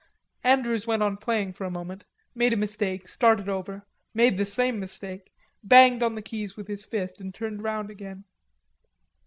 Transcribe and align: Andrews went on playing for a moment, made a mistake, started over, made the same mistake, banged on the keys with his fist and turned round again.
Andrews 0.43 0.87
went 0.87 1.03
on 1.03 1.15
playing 1.17 1.53
for 1.53 1.63
a 1.65 1.69
moment, 1.69 2.05
made 2.33 2.53
a 2.53 2.57
mistake, 2.57 3.07
started 3.07 3.47
over, 3.47 3.85
made 4.15 4.35
the 4.37 4.45
same 4.45 4.79
mistake, 4.79 5.31
banged 5.63 6.01
on 6.01 6.15
the 6.15 6.23
keys 6.23 6.57
with 6.57 6.67
his 6.67 6.83
fist 6.83 7.21
and 7.21 7.35
turned 7.35 7.61
round 7.61 7.91
again. 7.91 8.23